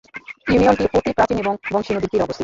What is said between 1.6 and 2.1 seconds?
বংশী নদীর